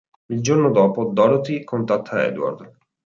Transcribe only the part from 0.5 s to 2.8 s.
dopo, Dorothy contatta Edward.